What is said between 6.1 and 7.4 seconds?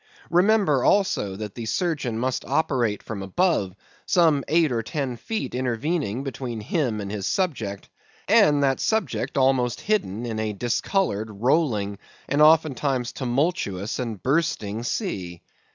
between him and his